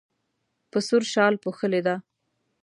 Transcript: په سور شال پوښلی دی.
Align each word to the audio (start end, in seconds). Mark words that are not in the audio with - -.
په 0.71 0.77
سور 0.87 1.03
شال 1.13 1.33
پوښلی 1.43 1.81
دی. 1.87 1.95